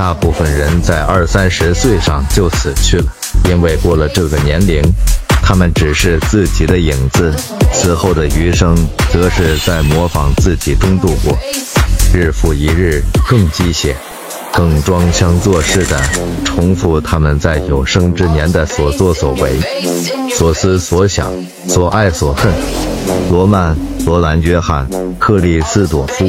[0.00, 3.04] 大部分人在二三十岁上就死去了，
[3.50, 4.80] 因为过了这个年龄，
[5.42, 7.34] 他们只是自己的影子。
[7.74, 8.74] 此后的余生，
[9.12, 11.38] 则是在模仿自己中度过。
[12.14, 13.92] 日复一日，更机械、
[14.54, 16.00] 更装腔作势地
[16.46, 19.60] 重复他们在有生之年的所作所为、
[20.34, 21.30] 所思所想、
[21.68, 22.50] 所爱所恨。
[23.30, 23.76] 罗曼·
[24.06, 24.88] 罗兰·约翰·
[25.18, 26.24] 克里斯朵夫。